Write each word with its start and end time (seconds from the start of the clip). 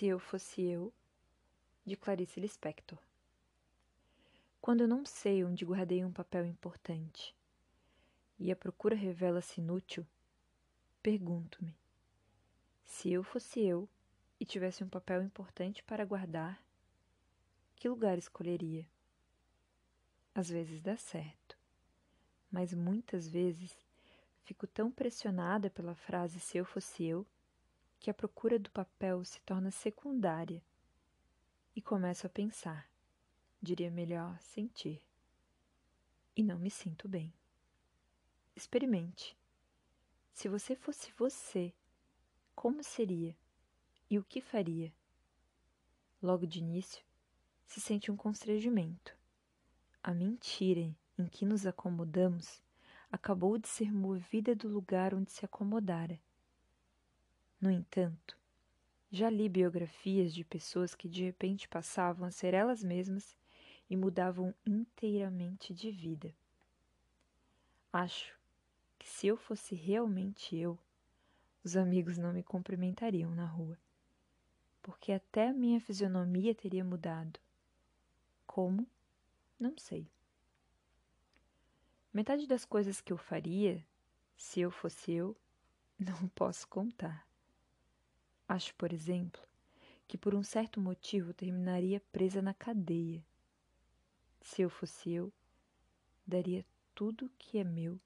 Se 0.00 0.06
eu 0.06 0.18
fosse 0.18 0.62
eu, 0.62 0.90
de 1.84 1.94
Clarice 1.94 2.40
Lispector. 2.40 2.98
Quando 4.58 4.80
eu 4.80 4.88
não 4.88 5.04
sei 5.04 5.44
onde 5.44 5.62
guardei 5.62 6.02
um 6.02 6.10
papel 6.10 6.46
importante 6.46 7.36
e 8.38 8.50
a 8.50 8.56
procura 8.56 8.96
revela-se 8.96 9.60
inútil, 9.60 10.06
pergunto-me: 11.02 11.76
se 12.82 13.12
eu 13.12 13.22
fosse 13.22 13.60
eu 13.60 13.86
e 14.40 14.46
tivesse 14.46 14.82
um 14.82 14.88
papel 14.88 15.22
importante 15.22 15.82
para 15.82 16.06
guardar, 16.06 16.64
que 17.76 17.86
lugar 17.86 18.16
escolheria? 18.16 18.88
Às 20.34 20.48
vezes 20.48 20.80
dá 20.80 20.96
certo, 20.96 21.58
mas 22.50 22.72
muitas 22.72 23.28
vezes 23.28 23.76
fico 24.44 24.66
tão 24.66 24.90
pressionada 24.90 25.68
pela 25.68 25.94
frase 25.94 26.40
se 26.40 26.56
eu 26.56 26.64
fosse 26.64 27.04
eu 27.04 27.26
que 28.00 28.10
a 28.10 28.14
procura 28.14 28.58
do 28.58 28.70
papel 28.70 29.22
se 29.26 29.42
torna 29.42 29.70
secundária 29.70 30.62
e 31.76 31.82
começo 31.82 32.26
a 32.26 32.30
pensar, 32.30 32.90
diria 33.60 33.90
melhor 33.90 34.40
sentir, 34.40 35.02
e 36.34 36.42
não 36.42 36.58
me 36.58 36.70
sinto 36.70 37.06
bem. 37.06 37.30
Experimente. 38.56 39.36
Se 40.32 40.48
você 40.48 40.74
fosse 40.74 41.12
você, 41.12 41.74
como 42.54 42.82
seria 42.82 43.36
e 44.08 44.18
o 44.18 44.24
que 44.24 44.40
faria? 44.40 44.90
Logo 46.22 46.46
de 46.46 46.58
início, 46.58 47.04
se 47.66 47.82
sente 47.82 48.10
um 48.10 48.16
constrangimento. 48.16 49.14
A 50.02 50.14
mentira 50.14 50.80
em 51.18 51.26
que 51.26 51.44
nos 51.44 51.66
acomodamos 51.66 52.62
acabou 53.12 53.58
de 53.58 53.68
ser 53.68 53.92
movida 53.92 54.54
do 54.54 54.68
lugar 54.68 55.14
onde 55.14 55.30
se 55.30 55.44
acomodara 55.44 56.18
no 57.60 57.70
entanto, 57.70 58.38
já 59.12 59.28
li 59.28 59.48
biografias 59.48 60.32
de 60.32 60.44
pessoas 60.44 60.94
que 60.94 61.08
de 61.08 61.24
repente 61.24 61.68
passavam 61.68 62.26
a 62.26 62.30
ser 62.30 62.54
elas 62.54 62.82
mesmas 62.82 63.36
e 63.88 63.96
mudavam 63.96 64.54
inteiramente 64.64 65.74
de 65.74 65.90
vida. 65.90 66.32
Acho 67.92 68.32
que 68.98 69.08
se 69.08 69.26
eu 69.26 69.36
fosse 69.36 69.74
realmente 69.74 70.56
eu, 70.56 70.78
os 71.62 71.76
amigos 71.76 72.16
não 72.16 72.32
me 72.32 72.42
cumprimentariam 72.42 73.34
na 73.34 73.44
rua, 73.44 73.76
porque 74.80 75.12
até 75.12 75.48
a 75.48 75.52
minha 75.52 75.80
fisionomia 75.80 76.54
teria 76.54 76.84
mudado. 76.84 77.38
Como? 78.46 78.86
Não 79.58 79.76
sei. 79.76 80.06
Metade 82.12 82.46
das 82.46 82.64
coisas 82.64 83.00
que 83.00 83.12
eu 83.12 83.18
faria, 83.18 83.84
se 84.36 84.60
eu 84.60 84.70
fosse 84.70 85.12
eu, 85.12 85.36
não 85.98 86.28
posso 86.28 86.66
contar. 86.66 87.29
Acho, 88.50 88.74
por 88.74 88.92
exemplo, 88.92 89.40
que 90.08 90.18
por 90.18 90.34
um 90.34 90.42
certo 90.42 90.80
motivo 90.80 91.32
terminaria 91.32 92.02
presa 92.10 92.42
na 92.42 92.52
cadeia. 92.52 93.24
Se 94.40 94.60
eu 94.60 94.68
fosse 94.68 95.12
eu, 95.12 95.32
daria 96.26 96.66
tudo 96.92 97.30
que 97.38 97.58
é 97.58 97.62
meu 97.62 97.96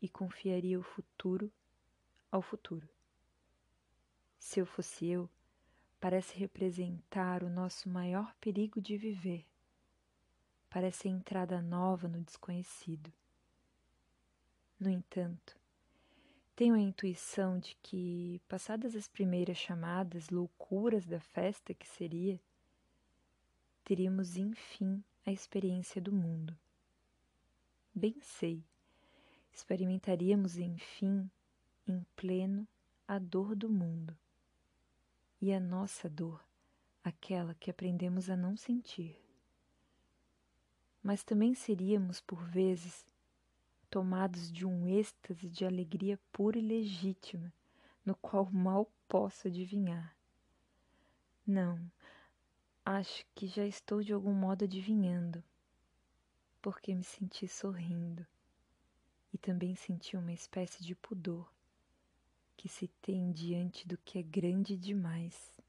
e 0.00 0.08
confiaria 0.08 0.76
o 0.76 0.82
futuro 0.82 1.52
ao 2.32 2.42
futuro. 2.42 2.88
Se 4.40 4.58
eu 4.58 4.66
fosse 4.66 5.06
eu, 5.06 5.30
parece 6.00 6.36
representar 6.36 7.44
o 7.44 7.48
nosso 7.48 7.88
maior 7.88 8.34
perigo 8.40 8.80
de 8.80 8.96
viver. 8.96 9.46
Parece 10.68 11.06
a 11.06 11.12
entrada 11.12 11.62
nova 11.62 12.08
no 12.08 12.20
desconhecido. 12.22 13.12
No 14.80 14.90
entanto, 14.90 15.56
tenho 16.62 16.76
a 16.76 16.78
intuição 16.78 17.58
de 17.58 17.76
que, 17.82 18.40
passadas 18.48 18.94
as 18.94 19.08
primeiras 19.08 19.56
chamadas 19.58 20.30
loucuras 20.30 21.04
da 21.04 21.18
festa 21.18 21.74
que 21.74 21.88
seria, 21.88 22.40
teríamos 23.82 24.36
enfim 24.36 25.02
a 25.26 25.32
experiência 25.32 26.00
do 26.00 26.12
mundo. 26.12 26.56
Bem 27.92 28.14
sei, 28.20 28.62
experimentaríamos 29.52 30.56
enfim, 30.56 31.28
em 31.84 32.06
pleno, 32.14 32.64
a 33.08 33.18
dor 33.18 33.56
do 33.56 33.68
mundo. 33.68 34.16
E 35.40 35.52
a 35.52 35.58
nossa 35.58 36.08
dor, 36.08 36.40
aquela 37.02 37.56
que 37.56 37.72
aprendemos 37.72 38.30
a 38.30 38.36
não 38.36 38.56
sentir. 38.56 39.20
Mas 41.02 41.24
também 41.24 41.56
seríamos, 41.56 42.20
por 42.20 42.40
vezes, 42.44 43.04
tomados 43.92 44.50
de 44.50 44.66
um 44.66 44.88
êxtase 44.88 45.50
de 45.50 45.66
alegria 45.66 46.18
pura 46.32 46.58
e 46.58 46.62
legítima, 46.62 47.52
no 48.06 48.16
qual 48.16 48.50
mal 48.50 48.90
posso 49.06 49.48
adivinhar. 49.48 50.16
Não, 51.46 51.78
acho 52.86 53.22
que 53.34 53.46
já 53.46 53.66
estou 53.66 54.02
de 54.02 54.14
algum 54.14 54.32
modo 54.32 54.64
adivinhando, 54.64 55.44
porque 56.62 56.94
me 56.94 57.04
senti 57.04 57.46
sorrindo 57.46 58.26
e 59.30 59.36
também 59.36 59.74
senti 59.74 60.16
uma 60.16 60.32
espécie 60.32 60.82
de 60.82 60.94
pudor 60.94 61.52
que 62.56 62.70
se 62.70 62.88
tem 63.02 63.30
diante 63.30 63.86
do 63.86 63.98
que 63.98 64.18
é 64.18 64.22
grande 64.22 64.74
demais. 64.74 65.61